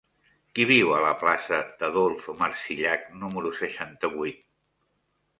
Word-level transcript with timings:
Qui 0.59 0.63
viu 0.69 0.93
a 0.93 1.01
la 1.01 1.09
plaça 1.23 1.59
d'Adolf 1.83 2.29
Marsillach 2.39 3.03
número 3.25 3.51
seixanta-vuit? 3.59 4.41